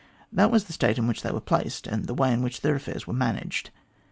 That 0.33 0.49
was 0.49 0.63
the 0.63 0.73
state 0.73 0.97
in 0.97 1.05
which 1.05 1.21
they 1.21 1.29
were 1.29 1.39
placed, 1.39 1.85
and 1.85 2.07
the 2.07 2.15
way 2.15 2.33
in 2.33 2.41
which 2.41 2.61
their 2.61 2.73
affairs 2.73 3.05
were 3.05 3.13
managed. 3.13 3.69